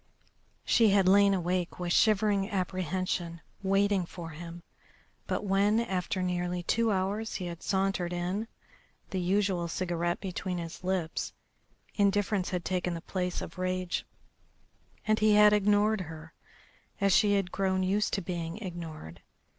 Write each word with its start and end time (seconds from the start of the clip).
She 0.65 0.89
had 0.89 1.07
lain 1.07 1.35
awake 1.35 1.79
with 1.79 1.93
shivering 1.93 2.49
apprehension 2.49 3.39
waiting 3.61 4.03
for 4.07 4.31
him, 4.31 4.63
but 5.27 5.45
when, 5.45 5.79
after 5.79 6.23
nearly 6.23 6.63
two 6.63 6.91
hours, 6.91 7.35
he 7.35 7.45
had 7.45 7.61
sauntered 7.61 8.11
in, 8.11 8.47
the 9.11 9.19
usual 9.19 9.67
cigarette 9.67 10.19
between 10.19 10.57
his 10.57 10.83
lips, 10.83 11.33
indifference 11.93 12.49
had 12.49 12.65
taken 12.65 12.95
the 12.95 13.01
place 13.01 13.43
of 13.43 13.59
rage, 13.59 14.03
and 15.05 15.19
he 15.19 15.35
had 15.35 15.53
ignored 15.53 16.01
her, 16.01 16.33
as 16.99 17.15
she 17.15 17.33
had 17.35 17.51
grown 17.51 17.83
used 17.83 18.11
to 18.13 18.21
being 18.23 18.57
ignored. 18.57 19.21